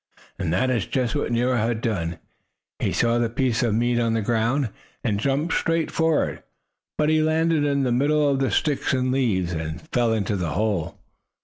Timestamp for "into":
10.11-10.35